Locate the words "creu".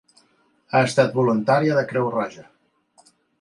1.93-2.09